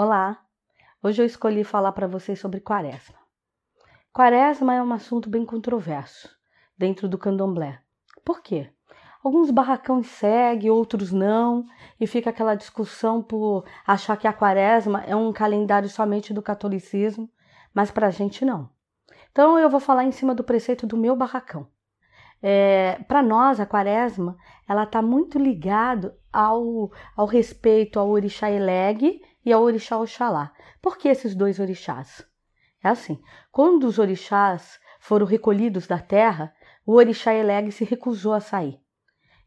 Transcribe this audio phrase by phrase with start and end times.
[0.00, 0.38] Olá!
[1.02, 3.16] Hoje eu escolhi falar para vocês sobre quaresma.
[4.12, 6.30] Quaresma é um assunto bem controverso
[6.78, 7.80] dentro do candomblé.
[8.24, 8.70] Por quê?
[9.24, 11.66] Alguns barracões seguem, outros não,
[11.98, 17.28] e fica aquela discussão por achar que a quaresma é um calendário somente do catolicismo,
[17.74, 18.70] mas para a gente não.
[19.32, 21.66] Então eu vou falar em cima do preceito do meu barracão.
[22.40, 24.36] É, para nós, a quaresma,
[24.68, 30.52] ela está muito ligado ao, ao respeito ao orixá Eleg e ao orixá Oxalá.
[30.82, 32.22] Por que esses dois orixás?
[32.84, 33.18] É assim,
[33.50, 38.78] quando os orixás foram recolhidos da terra, o orixá Eleg se recusou a sair.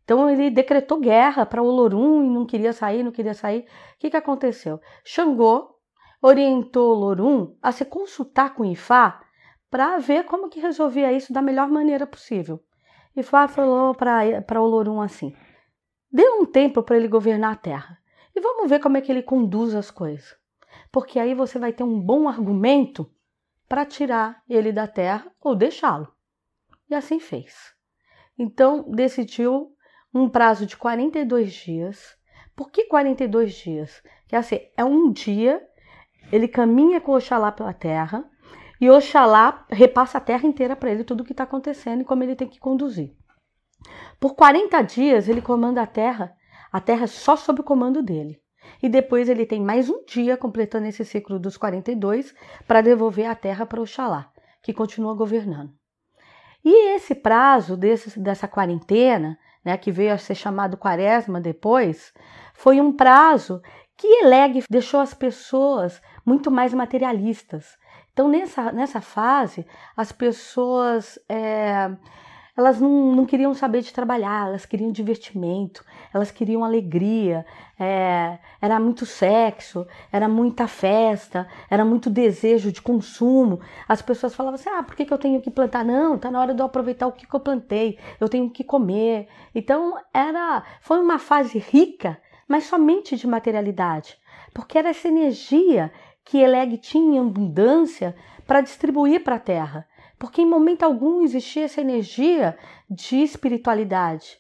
[0.04, 3.62] Então ele decretou guerra para Olorum e não queria sair, não queria sair.
[3.62, 4.82] O que, que aconteceu?
[5.06, 5.76] Xangô
[6.20, 9.22] orientou Olorum a se consultar com Ifá
[9.70, 12.60] para ver como que resolvia isso da melhor maneira possível.
[13.16, 15.36] Ifá falou para Olorum assim:
[16.12, 18.01] dê um tempo para ele governar a terra.
[18.42, 20.36] E vamos ver como é que ele conduz as coisas.
[20.92, 23.08] Porque aí você vai ter um bom argumento
[23.70, 26.12] para tirar ele da terra ou deixá-lo.
[26.90, 27.76] E assim fez.
[28.36, 29.76] Então decidiu
[30.12, 32.18] um prazo de 42 dias.
[32.56, 34.02] Por que 42 dias?
[34.28, 35.62] Que assim, é um dia,
[36.32, 38.28] ele caminha com Oxalá pela terra
[38.80, 42.24] e Oxalá repassa a terra inteira para ele tudo o que está acontecendo e como
[42.24, 43.16] ele tem que conduzir.
[44.20, 46.36] Por 40 dias ele comanda a terra
[46.72, 48.42] a terra é só sob o comando dele.
[48.82, 52.34] E depois ele tem mais um dia completando esse ciclo dos 42
[52.68, 55.74] para devolver a terra para Oxalá, que continua governando.
[56.64, 62.14] E esse prazo desse, dessa quarentena, né, que veio a ser chamado quaresma depois,
[62.54, 63.62] foi um prazo
[63.98, 67.78] que Eleg deixou as pessoas muito mais materialistas.
[68.14, 69.66] Então, nessa, nessa fase,
[69.96, 71.90] as pessoas é,
[72.56, 77.46] elas não, não queriam saber de trabalhar, elas queriam divertimento, elas queriam alegria,
[77.80, 83.60] é, era muito sexo, era muita festa, era muito desejo de consumo.
[83.88, 85.86] As pessoas falavam assim: ah, por que, que eu tenho que plantar?
[85.86, 88.64] Não, tá na hora de eu aproveitar o que, que eu plantei, eu tenho que
[88.64, 89.28] comer.
[89.56, 92.18] Então era, foi uma fase rica,
[92.48, 94.18] mas somente de materialidade,
[94.54, 95.92] porque era essa energia
[96.24, 99.88] que Eleg tinha em abundância para distribuir para a terra
[100.22, 102.56] porque em momento algum existia essa energia
[102.88, 104.38] de espiritualidade.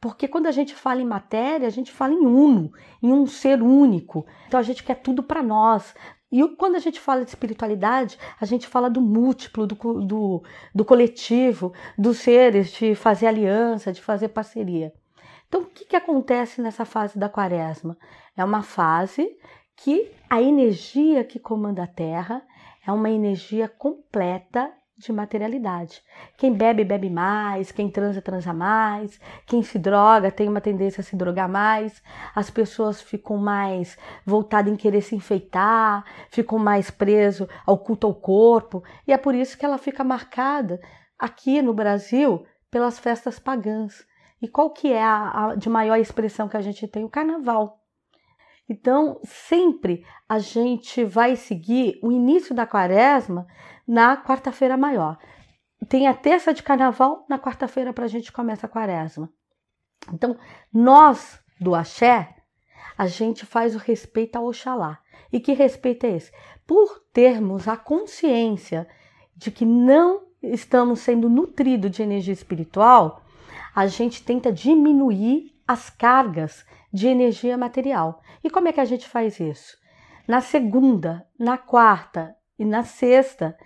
[0.00, 3.62] Porque quando a gente fala em matéria, a gente fala em uno, em um ser
[3.62, 4.26] único.
[4.48, 5.94] Então a gente quer tudo para nós.
[6.32, 10.42] E quando a gente fala de espiritualidade, a gente fala do múltiplo, do, do,
[10.74, 14.92] do coletivo, dos seres, de fazer aliança, de fazer parceria.
[15.46, 17.96] Então, o que, que acontece nessa fase da quaresma?
[18.36, 19.38] É uma fase
[19.76, 22.42] que a energia que comanda a Terra
[22.84, 26.02] é uma energia completa de materialidade.
[26.36, 31.04] Quem bebe, bebe mais, quem transa, transa mais, quem se droga tem uma tendência a
[31.04, 32.02] se drogar mais,
[32.34, 38.14] as pessoas ficam mais voltadas em querer se enfeitar, ficam mais preso ao culto ao
[38.14, 40.80] corpo, e é por isso que ela fica marcada
[41.18, 44.06] aqui no Brasil pelas festas pagãs.
[44.40, 47.04] E qual que é a, a de maior expressão que a gente tem?
[47.04, 47.81] O carnaval.
[48.68, 53.46] Então, sempre a gente vai seguir o início da quaresma
[53.86, 55.18] na quarta-feira maior.
[55.88, 59.28] Tem a terça de carnaval, na quarta-feira para a gente começa a quaresma.
[60.12, 60.36] Então,
[60.72, 62.36] nós do axé,
[62.96, 64.98] a gente faz o respeito ao Oxalá.
[65.32, 66.32] E que respeito é esse?
[66.66, 68.88] Por termos a consciência
[69.36, 73.22] de que não estamos sendo nutridos de energia espiritual,
[73.74, 78.20] a gente tenta diminuir as cargas de energia material.
[78.44, 79.76] E como é que a gente faz isso?
[80.28, 83.56] Na segunda, na quarta e na sexta,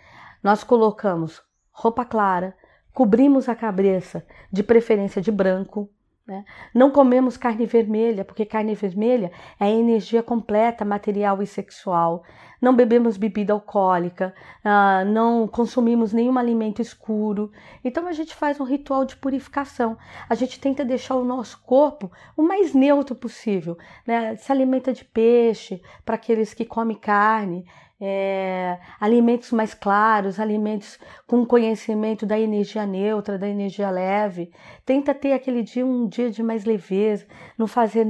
[0.42, 2.56] nós colocamos roupa clara,
[2.94, 5.90] cobrimos a cabeça, de preferência de branco.
[6.26, 6.44] Né?
[6.74, 12.24] Não comemos carne vermelha, porque carne vermelha é energia completa, material e sexual.
[12.60, 17.52] Não bebemos bebida alcoólica, uh, não consumimos nenhum alimento escuro.
[17.84, 19.96] Então a gente faz um ritual de purificação.
[20.28, 23.78] A gente tenta deixar o nosso corpo o mais neutro possível.
[24.04, 24.34] Né?
[24.34, 27.64] Se alimenta de peixe para aqueles que comem carne
[28.00, 34.52] é, alimentos mais claros, alimentos com conhecimento da energia neutra, da energia leve.
[34.84, 37.26] Tenta ter aquele dia um dia de mais leveza,
[37.56, 38.06] não fazer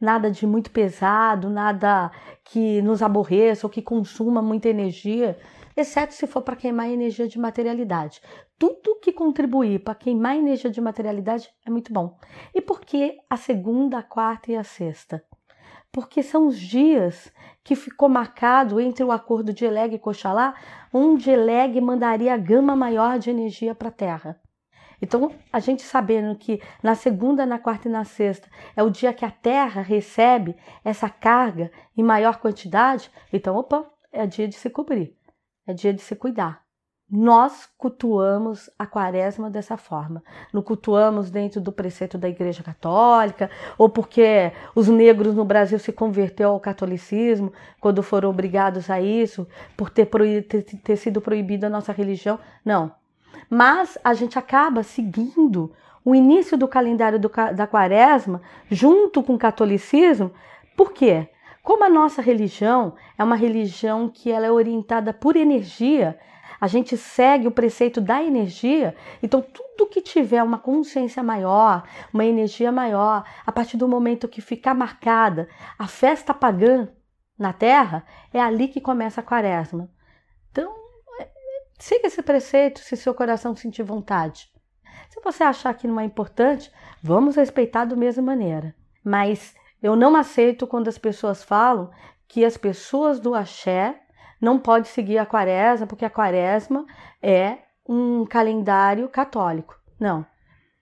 [0.00, 2.10] nada de muito pesado, nada
[2.44, 5.38] que nos aborreça ou que consuma muita energia,
[5.76, 8.20] exceto se for para queimar energia de materialidade.
[8.58, 12.16] Tudo que contribuir para queimar energia de materialidade é muito bom.
[12.54, 15.22] E por que a segunda, a quarta e a sexta?
[15.92, 17.30] Porque são os dias
[17.62, 20.54] que ficou marcado entre o acordo de Eleg e Coxalá,
[20.92, 24.40] onde Eleg mandaria a gama maior de energia para a Terra.
[25.00, 29.12] Então, a gente sabendo que na segunda, na quarta e na sexta é o dia
[29.12, 34.70] que a Terra recebe essa carga em maior quantidade, então, opa, é dia de se
[34.70, 35.16] cobrir,
[35.66, 36.61] é dia de se cuidar.
[37.14, 40.24] Nós cultuamos a quaresma dessa forma.
[40.50, 45.92] Não cultuamos dentro do preceito da Igreja Católica, ou porque os negros no Brasil se
[45.92, 50.06] converteu ao catolicismo quando foram obrigados a isso, por ter,
[50.48, 52.38] ter, ter sido proibida a nossa religião.
[52.64, 52.90] Não.
[53.50, 55.70] Mas a gente acaba seguindo
[56.02, 60.32] o início do calendário do, da quaresma junto com o catolicismo.
[60.74, 61.28] Por quê?
[61.62, 66.18] Como a nossa religião é uma religião que ela é orientada por energia,
[66.62, 71.82] a gente segue o preceito da energia, então tudo que tiver uma consciência maior,
[72.14, 76.88] uma energia maior, a partir do momento que ficar marcada a festa pagã
[77.36, 79.90] na Terra, é ali que começa a quaresma.
[80.52, 80.72] Então,
[81.18, 81.28] é,
[81.80, 84.48] siga esse preceito se seu coração sentir vontade.
[85.10, 86.70] Se você achar que não é importante,
[87.02, 88.72] vamos respeitar da mesma maneira.
[89.04, 91.90] Mas eu não aceito quando as pessoas falam
[92.28, 94.00] que as pessoas do axé
[94.42, 96.84] não pode seguir a quaresma, porque a quaresma
[97.22, 97.58] é
[97.88, 99.78] um calendário católico.
[100.00, 100.26] Não.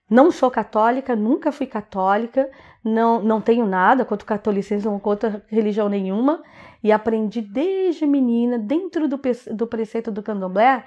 [0.08, 2.50] Não sou católica, nunca fui católica,
[2.82, 6.42] não, não tenho nada contra o catolicismo, contra religião nenhuma,
[6.82, 9.20] e aprendi desde menina, dentro do,
[9.52, 10.82] do preceito do candomblé,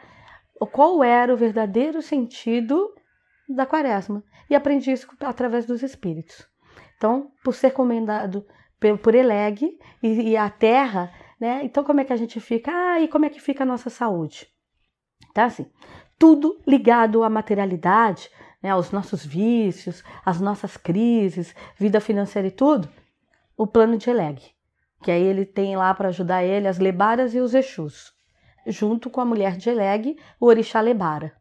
[0.72, 2.92] qual era o verdadeiro sentido
[3.48, 4.24] da quaresma.
[4.50, 6.48] E aprendi isso através dos espíritos.
[6.98, 8.44] Então, por ser comendado
[9.02, 11.10] por Eleg e, e a terra
[11.40, 11.62] né?
[11.64, 12.72] Então, como é que a gente fica?
[12.72, 14.48] Ah, e como é que fica a nossa saúde?
[15.34, 15.66] Tá assim,
[16.18, 18.30] tudo ligado à materialidade,
[18.62, 22.90] né, aos nossos vícios, às nossas crises, vida financeira e tudo,
[23.58, 24.42] o plano de Eleg,
[25.04, 28.14] que aí ele tem lá para ajudar ele as lebaras e os exus,
[28.66, 31.36] junto com a mulher de Eleg, o orixá lebara.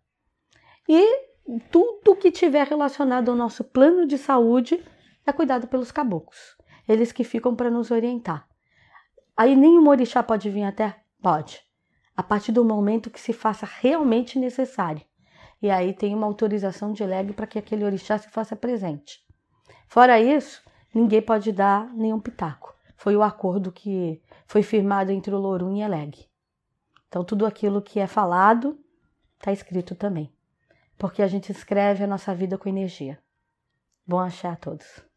[0.89, 1.31] E
[1.71, 4.83] tudo que tiver relacionado ao nosso plano de saúde
[5.25, 6.57] é cuidado pelos caboclos,
[6.89, 8.49] eles que ficam para nos orientar.
[9.43, 11.03] Aí nenhum orixá pode vir até?
[11.21, 11.61] Pode.
[12.17, 15.05] A partir do momento que se faça realmente necessário.
[15.61, 19.19] E aí tem uma autorização de leg para que aquele orixá se faça presente.
[19.89, 20.63] Fora isso,
[20.95, 22.73] ninguém pode dar nenhum pitaco.
[22.95, 26.25] Foi o acordo que foi firmado entre o Lorum e Eleg.
[27.09, 28.79] Então tudo aquilo que é falado
[29.41, 30.33] está escrito também.
[30.97, 33.19] Porque a gente escreve a nossa vida com energia.
[34.07, 35.12] Bom achar a todos.